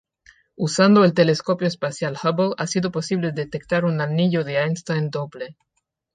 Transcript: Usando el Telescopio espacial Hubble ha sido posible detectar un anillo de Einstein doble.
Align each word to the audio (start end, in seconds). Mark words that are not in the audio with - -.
Usando 0.55 1.03
el 1.05 1.13
Telescopio 1.13 1.67
espacial 1.67 2.13
Hubble 2.23 2.55
ha 2.57 2.65
sido 2.65 2.91
posible 2.91 3.33
detectar 3.33 3.85
un 3.85 4.01
anillo 4.01 4.43
de 4.43 4.57
Einstein 4.57 5.11
doble. 5.11 5.55